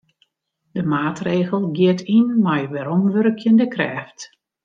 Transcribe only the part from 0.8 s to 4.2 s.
maatregel giet yn mei weromwurkjende krêft.